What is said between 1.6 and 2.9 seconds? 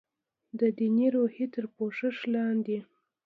پوښښ لاندې.